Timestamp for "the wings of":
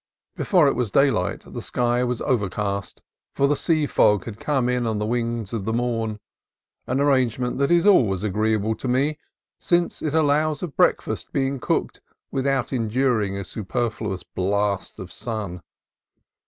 4.97-5.63